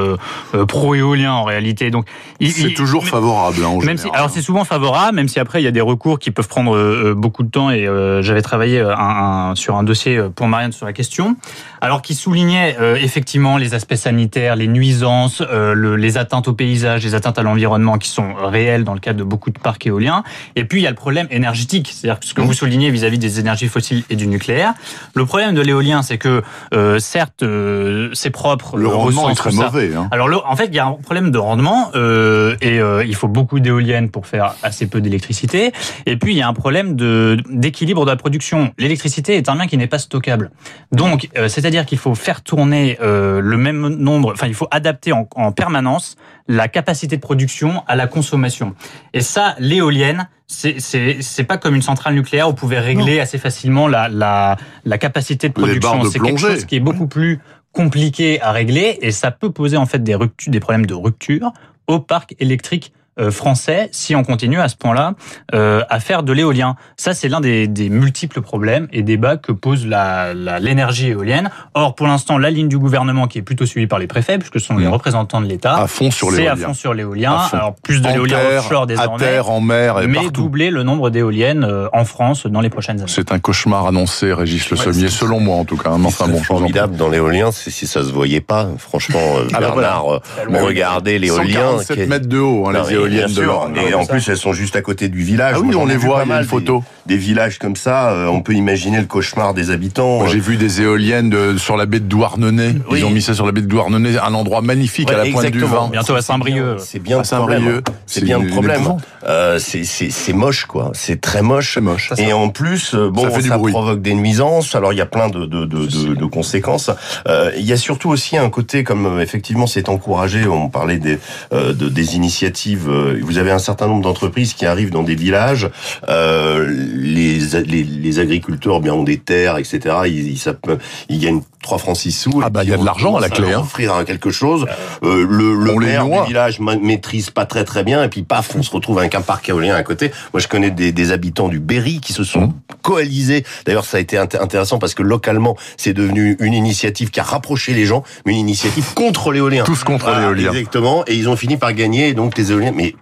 pro-éolien 0.69 1.33
en 1.33 1.45
réalité. 1.45 1.91
Donc 1.91 2.07
c'est 2.41 2.75
toujours 2.75 3.07
favorable. 3.07 3.59
Hein, 3.65 3.79
même 3.85 3.97
si, 3.97 4.09
alors 4.13 4.31
c'est 4.31 4.43
souvent 4.43 4.65
favorable, 4.65 5.17
même 5.17 5.29
si 5.29 5.41
après 5.41 5.61
il 5.61 5.65
y 5.65 5.69
a 5.69 5.73
des 5.73 5.81
recours 5.81 6.19
qui 6.19 6.31
peuvent 6.31 6.49
prendre 6.49 7.13
beaucoup 7.15 7.43
de 7.43 7.51
temps. 7.51 7.71
Et 7.71 7.87
j'avais 8.21 8.43
travaillé 8.43 8.81
un, 8.81 8.91
un, 8.91 9.55
sur 9.55 9.77
un 9.77 9.83
dossier 9.83 10.21
pour 10.35 10.49
Marianne 10.49 10.73
sur 10.73 10.87
la 10.87 10.93
question, 10.93 11.37
alors 11.81 12.03
qui 12.03 12.15
soulignait 12.15 12.77
effectivement 13.01 13.57
les 13.57 13.75
aspects 13.75 13.95
sanitaires, 13.95 14.57
les 14.57 14.69
nuisances, 14.69 15.43
le, 15.51 15.97
les 15.97 16.19
atteintes 16.19 16.49
au 16.49 16.53
paysage, 16.53 17.05
les 17.05 17.15
atteintes 17.15 17.39
à 17.39 17.43
l'environnement 17.43 17.99
qui 17.99 18.09
sont 18.09 18.35
réelles 18.35 18.85
dans 18.85 18.95
le 18.95 19.01
cadre 19.01 19.19
de 19.19 19.25
beaucoup 19.25 19.51
de 19.51 19.59
parcs 19.59 19.87
éoliens. 19.87 20.23
Et 20.57 20.65
puis 20.71 20.81
il 20.81 20.85
y 20.85 20.87
a 20.87 20.91
le 20.91 20.97
problème 20.97 21.27
énergétique, 21.31 21.91
c'est-à-dire 21.93 22.21
ce 22.23 22.33
que 22.33 22.41
vous 22.41 22.55
soulignez 22.55 22.93
vis-à-vis 22.93 23.19
des 23.19 23.41
énergies 23.41 23.67
fossiles 23.67 24.05
et 24.09 24.15
du 24.15 24.29
nucléaire. 24.29 24.73
Le 25.17 25.27
problème 25.27 25.53
de 25.53 25.61
l'éolien, 25.61 26.03
c'est 26.03 26.17
que 26.17 26.43
euh, 26.73 27.01
certes, 27.01 27.43
euh, 27.43 28.09
c'est 28.13 28.31
propre. 28.31 28.77
Le 28.77 28.87
rendement 28.87 29.29
est 29.29 29.35
très 29.35 29.51
mauvais. 29.51 29.93
Hein. 29.97 30.09
Alors 30.13 30.29
en 30.49 30.55
fait, 30.55 30.67
il 30.67 30.75
y 30.77 30.79
a 30.79 30.87
un 30.87 30.93
problème 30.93 31.33
de 31.33 31.39
rendement 31.39 31.91
euh, 31.97 32.55
et 32.61 32.79
euh, 32.79 33.05
il 33.05 33.17
faut 33.17 33.27
beaucoup 33.27 33.59
d'éoliennes 33.59 34.11
pour 34.11 34.29
faire 34.29 34.55
assez 34.63 34.87
peu 34.87 35.01
d'électricité. 35.01 35.73
Et 36.07 36.17
puis 36.17 36.35
il 36.35 36.39
y 36.39 36.43
a 36.43 36.47
un 36.47 36.55
problème 36.55 36.95
de 36.95 37.39
d'équilibre 37.51 38.05
de 38.05 38.11
la 38.11 38.17
production. 38.17 38.73
L'électricité 38.79 39.37
est 39.37 39.49
un 39.49 39.57
bien 39.57 39.67
qui 39.67 39.77
n'est 39.77 39.89
pas 39.89 39.99
stockable. 39.99 40.53
Donc 40.93 41.29
euh, 41.37 41.49
c'est-à-dire 41.49 41.85
qu'il 41.85 41.99
faut 41.99 42.15
faire 42.15 42.43
tourner 42.43 42.97
euh, 43.03 43.41
le 43.41 43.57
même 43.57 43.89
nombre. 43.89 44.33
Enfin, 44.33 44.47
il 44.47 44.55
faut 44.55 44.69
adapter 44.71 45.11
en, 45.11 45.29
en 45.35 45.51
permanence 45.51 46.17
la 46.47 46.69
capacité 46.69 47.17
de 47.17 47.21
production 47.21 47.83
à 47.89 47.97
la 47.97 48.07
consommation. 48.07 48.75
Et 49.15 49.21
ça, 49.21 49.57
l'éolienne 49.59 50.29
c'est 50.51 51.45
pas 51.45 51.59
comme 51.59 51.75
une 51.75 51.83
centrale 51.83 52.15
nucléaire 52.15 52.49
où 52.49 52.51
vous 52.51 52.57
pouvez 52.57 52.79
régler 52.79 53.17
non. 53.17 53.23
assez 53.23 53.39
facilement 53.39 53.87
la, 53.87 54.09
la, 54.09 54.57
la 54.85 54.99
capacité 54.99 55.49
de 55.49 55.55
production. 55.55 56.05
C'est 56.05 56.19
quelque 56.19 56.41
chose 56.41 56.65
qui 56.65 56.77
est 56.77 56.81
beaucoup 56.81 57.07
plus 57.07 57.39
compliqué 57.73 58.41
à 58.43 58.51
régler 58.51 58.99
et 59.01 59.13
ça 59.13 59.31
peut 59.31 59.53
poser 59.53 59.77
en 59.77 59.87
fait 59.87 60.03
des, 60.03 60.15
ruptures, 60.15 60.51
des 60.51 60.61
problèmes 60.61 60.87
de 60.87 60.95
rupture 60.95 61.53
au 61.87 62.01
parc 62.01 62.35
électrique 62.41 62.93
français 63.29 63.89
si 63.93 64.15
on 64.15 64.25
continue 64.25 64.61
à 64.61 64.69
ce 64.69 64.77
point-là 64.77 65.15
euh, 65.55 65.83
à 65.91 66.01
faire 66.01 66.23
de 66.23 66.33
l'éolien. 66.33 66.77
Ça, 66.97 67.15
c'est 67.15 67.29
l'un 67.29 67.41
des, 67.41 67.67
des, 67.67 67.89
multiples 67.89 68.41
problèmes 68.41 68.89
et 68.93 69.03
débats 69.03 69.37
que 69.37 69.53
pose 69.53 69.87
l'énergie 69.87 71.07
la, 71.07 71.11
éolienne. 71.11 71.51
Or, 71.75 71.95
pour 71.95 72.07
l'instant, 72.07 72.39
la 72.39 72.51
ligne 72.51 72.69
du 72.69 72.79
gouvernement 72.79 73.27
qui 73.27 73.39
est 73.39 73.43
plutôt 73.43 73.67
suivie 73.67 73.87
par 73.87 73.99
les 73.99 74.07
préfets, 74.07 74.39
puisque 74.39 74.61
ce 74.61 74.67
sont 74.67 74.75
mmh. 74.75 74.81
les 74.81 74.87
représentants 74.87 75.41
de 75.41 75.47
l'État, 75.47 75.77
à 75.77 75.87
fond 75.87 76.11
sur 76.11 76.31
l'éolien. 76.31 76.55
C'est 76.57 76.63
à 76.63 76.67
fond 76.67 76.75
sur 76.75 76.95
l'éolien. 76.95 77.37
Alors 77.53 77.75
plus 77.83 78.01
de 78.01 78.09
l'éolien 78.09 78.39
offshore 78.59 78.87
désormais, 78.87 79.25
à 79.25 79.29
terre, 79.29 79.51
en 79.51 79.61
mer, 79.61 80.01
et 80.01 80.07
mais 80.07 80.15
partout. 80.15 80.31
doubler 80.31 80.71
le 80.71 80.83
nombre 80.83 81.11
d'éoliennes 81.11 81.65
euh, 81.65 81.89
en 81.93 82.05
France 82.05 82.47
dans 82.47 82.61
les 82.61 82.71
prochaines 82.71 83.01
années. 83.01 83.11
C'est 83.13 83.33
un 83.33 83.39
cauchemar 83.39 83.87
annoncé, 83.87 84.33
Régis 84.33 84.71
Le 84.71 84.77
Ouais, 84.77 84.85
Sommier, 84.85 85.09
selon 85.09 85.41
moi 85.41 85.57
en 85.57 85.65
tout 85.65 85.77
cas. 85.77 85.91
Enfin 85.91 86.29
bon, 86.29 86.43
formidable 86.43 86.97
dans 86.97 87.09
l'éolien, 87.09 87.51
c'est 87.53 87.71
si 87.71 87.87
ça 87.87 88.03
se 88.03 88.13
voyait 88.13 88.41
pas. 88.41 88.69
Franchement, 88.79 89.21
euh, 89.21 89.49
Ah 89.53 89.61
bah 89.61 89.73
Bernard, 89.75 90.15
euh, 90.15 90.21
Mais 90.49 90.61
regardez 90.61 91.19
l'éolien. 91.19 91.79
147 91.79 91.97
qui 91.97 92.03
est- 92.03 92.07
mètres 92.07 92.29
de 92.29 92.39
haut, 92.39 92.67
hein, 92.67 92.73
Non, 92.73 92.83
les 92.89 92.97
mais 92.97 93.10
éoliennes 93.11 93.27
bien 93.27 93.35
de 93.37 93.41
sûr. 93.43 93.53
l'Orne. 93.53 93.77
Et 93.77 93.95
en 93.95 94.07
plus, 94.07 94.29
elles 94.29 94.37
sont 94.37 94.53
juste 94.53 94.77
à 94.77 94.83
côté 94.83 95.09
du 95.09 95.23
village. 95.23 95.55
Ah 95.57 95.61
oui, 95.61 95.69
Moi, 95.73 95.83
on 95.83 95.87
les 95.87 95.97
voit, 95.97 96.19
pas 96.19 96.25
il 96.25 96.29
y 96.29 96.33
a 96.33 96.35
mal, 96.37 96.43
une 96.45 96.49
photo. 96.49 96.85
Des, 97.07 97.15
des 97.15 97.21
villages 97.21 97.59
comme 97.59 97.77
ça, 97.77 98.11
euh, 98.13 98.27
on 98.27 98.41
peut 98.43 98.53
imaginer 98.55 98.99
le 99.01 99.07
cauchemar 99.07 99.55
des 99.55 99.71
habitants. 99.71 100.19
Moi, 100.19 100.27
euh, 100.29 100.31
J'ai 100.31 100.41
vu 100.41 100.57
des 100.57 100.81
éoliennes 100.83 101.31
de- 101.31 101.57
sur 101.59 101.77
la 101.77 101.87
baie 101.87 102.01
de 102.01 102.05
Douarnenez. 102.05 102.75
Ils 102.93 103.05
ont 103.05 103.11
mis 103.11 103.23
ça 103.23 103.35
sur 103.35 103.47
la 103.47 103.53
baie 103.53 103.63
de 103.63 103.67
Douarnenez, 103.67 104.19
un 104.19 104.35
endroit 104.35 104.63
magnifique 104.63 105.09
Ouais, 105.09 105.15
à 105.15 105.19
la 105.25 105.31
pointe 105.31 105.47
du 105.47 105.59
exactement. 105.59 105.83
vent. 105.83 105.89
Bientôt 105.89 106.15
à 106.15 106.23
Saint-Brieuc. 106.23 106.79
C'est 106.81 106.99
bien 106.99 107.19
À 107.19 107.23
le 107.23 107.27
problème. 107.27 107.59
Saint-Brieuc, 107.63 107.85
C'est 108.07 108.25
bien 108.25 108.39
le 108.39 108.49
problème. 108.49 108.83
Euh, 109.27 109.59
c'est- 109.59 109.85
c'est 109.85 110.11
c'est 110.11 110.33
moche, 110.33 110.65
quoi. 110.67 110.91
C'est 110.95 111.21
très 111.21 111.43
moche. 111.43 111.75
C'est 111.75 111.81
moche. 111.81 112.13
Et 112.19 112.33
en 112.33 112.49
plus, 112.49 112.95
euh, 112.95 113.11
bon, 113.11 113.25
Ça 113.25 113.31
ça, 113.31 113.37
fait 113.37 113.43
du 113.43 113.51
bruit. 113.51 113.73
provoque 113.73 114.01
des 114.03 114.15
nuisances. 114.15 114.75
Alors 114.75 114.93
il 114.93 114.97
y 114.97 115.03
a 115.03 115.07
plein 115.07 115.29
de, 115.29 115.45
de, 115.47 115.65
de, 115.67 115.87
de, 115.87 116.15
de 116.15 116.25
conséquences. 116.27 116.91
Euh, 117.29 117.51
il 117.57 117.65
y 117.65 117.73
a 117.73 117.77
surtout 117.77 118.09
aussi 118.11 118.37
un 118.39 118.49
côté, 118.51 118.83
comme 118.85 119.07
euh, 119.07 119.21
effectivement 119.21 119.67
c'est 119.67 119.89
encouragé. 119.89 120.47
On 120.47 120.69
parlait 120.69 120.99
des 120.99 121.19
euh, 121.53 121.73
de, 121.75 121.89
des 121.89 122.17
initiatives. 122.17 122.89
Euh, 122.91 123.19
Vous 123.23 123.39
avez 123.39 123.51
un 123.51 123.59
certain 123.59 123.87
nombre 123.87 124.03
d'entreprises 124.03 124.55
qui 124.55 124.67
arrivent 124.67 124.91
dans 124.91 125.03
des 125.03 125.15
villages. 125.15 125.69
Euh, 126.09 126.67
les, 126.95 127.39
les 127.67 127.83
les 127.85 128.19
agriculteurs 128.19 128.81
bien 128.81 128.95
ont 128.95 129.05
des 129.05 129.19
terres, 129.19 129.57
etc. 129.59 129.81
Ils, 130.07 130.29
ils, 130.33 130.39
ça 130.39 130.55
peut- 130.55 130.79
ils 131.09 131.19
gagnent 131.21 131.43
3 131.63 131.79
francs 131.79 131.97
6 131.97 132.13
sous. 132.13 132.41
Ah 132.43 132.51
bah, 132.51 132.65
il 132.65 132.71
y 132.71 132.75
a 132.75 132.77
de 132.79 132.85
l'argent 132.85 133.17
à 133.17 133.21
la 133.21 133.29
clé, 133.29 133.53
hein. 133.53 133.61
Offrir 133.61 134.05
quelque 134.07 134.31
chose. 134.31 134.67
Euh, 135.03 135.27
le 135.29 135.55
le 135.55 135.73
les 135.81 135.87
maire 135.87 136.05
du 136.23 136.29
village 136.29 136.59
ma- 136.61 136.77
maîtrise 136.77 137.31
pas 137.31 137.45
très 137.45 137.65
très 137.65 137.85
bien 137.85 138.03
et 138.03 138.09
puis 138.09 138.23
paf 138.23 138.55
on 138.57 138.63
se 138.63 138.71
retrouve 138.71 138.99
avec 138.99 139.15
un 139.15 139.21
parc 139.21 139.49
éolien 139.49 139.75
à 139.77 139.83
côté. 139.83 140.11
Moi 140.33 140.41
je 140.41 140.49
connais 140.49 140.71
des, 140.71 140.93
des 140.93 141.13
habitants 141.13 141.49
du 141.49 141.61
Berry 141.61 142.01
qui 142.01 142.13
se 142.13 142.25
sont 142.25 142.41
Mmh. 142.41 142.53
coalisés. 142.83 143.45
D'ailleurs 143.67 143.85
ça 143.85 143.99
a 143.99 144.01
été 144.01 144.17
int- 144.17 144.41
intéressant 144.41 144.79
parce 144.79 144.95
que 144.95 145.03
localement 145.03 145.57
c'est 145.77 145.93
devenu 145.93 146.37
une 146.41 146.55
initiative 146.55 147.11
qui 147.11 147.21
a 147.21 147.23
rapproché 147.23 147.75
les 147.75 147.85
gens, 147.85 148.03
mais 148.25 148.33
une 148.33 148.39
initiative 148.39 148.95
contre 148.95 149.31
l'éolien. 149.33 149.65
Tous 149.65 149.85
contre 149.85 150.11
l'éolien. 150.19 150.51
Exactement. 150.53 151.05
Et 151.07 151.15
ils 151.17 151.29
ont 151.29 151.37
fini 151.37 151.57
par 151.59 151.73
gagner. 151.75 152.15
Donc 152.15 152.39
les 152.39 152.51
éoliennes, 152.53 152.75
mais 152.81 152.95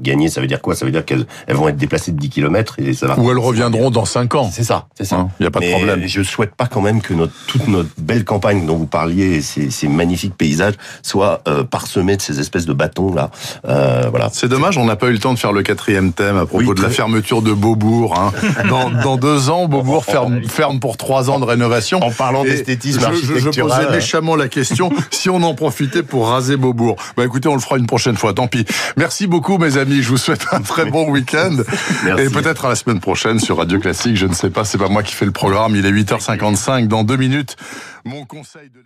gagner 0.00 0.28
ça 0.28 0.40
veut 0.40 0.46
dire 0.46 0.60
quoi? 0.60 0.74
Ça 0.74 0.84
veut 0.84 0.90
dire 0.90 1.04
qu'elles 1.04 1.26
elles 1.46 1.56
vont 1.56 1.68
être 1.68 1.76
déplacées 1.76 2.12
de 2.12 2.18
10 2.18 2.30
km 2.30 2.76
et 2.78 2.92
ça 2.94 3.06
va. 3.06 3.18
Ou 3.18 3.30
elles 3.30 3.38
reviendront 3.38 3.90
dans 3.90 4.04
5 4.04 4.34
ans. 4.34 4.50
C'est 4.52 4.64
ça, 4.64 4.86
c'est 4.96 5.04
ça. 5.04 5.16
Hein, 5.16 5.28
Il 5.38 5.42
n'y 5.42 5.46
a 5.46 5.50
pas 5.50 5.60
de 5.60 5.66
Mais 5.66 5.72
problème. 5.72 6.02
Je 6.06 6.22
souhaite 6.22 6.54
pas 6.54 6.66
quand 6.66 6.80
même 6.80 7.00
que 7.00 7.14
notre, 7.14 7.32
toute 7.46 7.68
notre 7.68 7.90
belle 7.98 8.24
campagne 8.24 8.64
dont 8.66 8.76
vous 8.76 8.86
parliez, 8.86 9.40
ces, 9.42 9.70
ces 9.70 9.88
magnifiques 9.88 10.36
paysages, 10.36 10.74
soient 11.02 11.42
euh, 11.48 11.64
parsemés 11.64 12.16
de 12.16 12.22
ces 12.22 12.40
espèces 12.40 12.66
de 12.66 12.72
bâtons 12.72 13.12
là. 13.12 13.30
Euh, 13.66 14.06
voilà. 14.10 14.30
C'est 14.32 14.48
dommage, 14.48 14.78
on 14.78 14.84
n'a 14.84 14.96
pas 14.96 15.08
eu 15.08 15.12
le 15.12 15.18
temps 15.18 15.34
de 15.34 15.38
faire 15.38 15.52
le 15.52 15.62
quatrième 15.62 16.12
thème 16.12 16.36
à 16.36 16.46
propos 16.46 16.64
Oui, 16.64 16.74
de 16.74 16.82
la 16.82 16.90
fermeture 16.90 17.42
de 17.42 17.52
Beaubourg. 17.52 18.18
Hein. 18.18 18.32
Dans, 18.68 18.90
dans 18.90 19.16
deux 19.16 19.50
ans, 19.50 19.66
Beaubourg 19.66 20.04
ferme, 20.04 20.42
ferme 20.44 20.80
pour 20.80 20.96
trois 20.96 21.30
ans 21.30 21.38
de 21.38 21.44
rénovation. 21.44 22.02
En 22.02 22.10
parlant 22.10 22.44
d'esthétisme 22.44 23.00
je, 23.12 23.38
je, 23.38 23.60
posais 23.60 23.90
méchamment 23.90 24.36
la 24.36 24.48
question 24.48 24.90
si 25.10 25.28
on 25.30 25.42
en 25.42 25.54
profitait 25.54 26.02
pour 26.02 26.28
raser 26.28 26.56
Beaubourg. 26.56 26.96
Bah 27.16 27.24
écoutez, 27.24 27.48
on 27.48 27.54
le 27.54 27.60
fera 27.60 27.78
une 27.78 27.86
prochaine 27.86 28.16
fois, 28.16 28.32
tant 28.32 28.46
pis. 28.46 28.64
Merci 28.96 29.17
beaucoup 29.26 29.58
mes 29.58 29.76
amis, 29.76 30.02
je 30.02 30.08
vous 30.08 30.16
souhaite 30.16 30.46
un 30.52 30.60
très 30.60 30.84
bon 30.84 31.10
week-end. 31.10 31.56
Merci. 32.04 32.22
Et 32.22 32.30
peut-être 32.30 32.64
à 32.64 32.68
la 32.68 32.74
semaine 32.74 33.00
prochaine 33.00 33.40
sur 33.40 33.58
Radio 33.58 33.78
Classique, 33.78 34.16
je 34.16 34.26
ne 34.26 34.34
sais 34.34 34.50
pas, 34.50 34.64
c'est 34.64 34.78
pas 34.78 34.88
moi 34.88 35.02
qui 35.02 35.14
fais 35.14 35.24
le 35.24 35.32
programme, 35.32 35.74
il 35.76 35.86
est 35.86 35.92
8h55 35.92 36.86
dans 36.86 37.04
deux 37.04 37.16
minutes. 37.16 37.56
Mon 38.04 38.24
conseil 38.24 38.70
de 38.70 38.80